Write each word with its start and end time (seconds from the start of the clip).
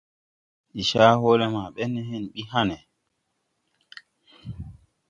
Ndi 0.71 0.81
caa 0.89 1.19
hɔɔle 1.21 1.45
ma 1.55 1.61
bɛn 1.75 1.89
ne 1.93 2.01
hen 2.09 2.25
bi 2.33 2.41
hãne. 2.51 2.77